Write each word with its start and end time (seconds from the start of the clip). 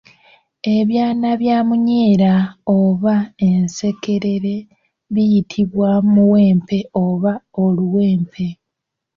Ebyana 0.77 1.29
bya 1.41 1.57
munyeera 1.67 2.33
oba 2.79 3.15
ensekerere 3.47 4.55
biyitibwa 5.13 5.89
Muwempe 6.13 6.77
oba 7.05 7.33
Oluwempe. 7.63 8.45